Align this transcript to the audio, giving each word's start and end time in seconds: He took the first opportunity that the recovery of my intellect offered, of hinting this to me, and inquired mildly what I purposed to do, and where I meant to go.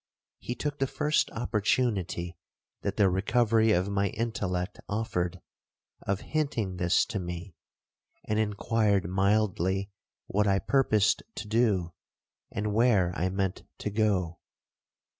He 0.39 0.55
took 0.55 0.79
the 0.79 0.87
first 0.87 1.29
opportunity 1.29 2.35
that 2.81 2.97
the 2.97 3.07
recovery 3.07 3.71
of 3.71 3.87
my 3.87 4.07
intellect 4.07 4.79
offered, 4.89 5.41
of 6.01 6.21
hinting 6.33 6.77
this 6.77 7.05
to 7.05 7.19
me, 7.19 7.53
and 8.25 8.39
inquired 8.39 9.07
mildly 9.07 9.91
what 10.25 10.47
I 10.47 10.57
purposed 10.57 11.21
to 11.35 11.47
do, 11.47 11.93
and 12.49 12.73
where 12.73 13.13
I 13.15 13.29
meant 13.29 13.61
to 13.77 13.91
go. 13.91 14.39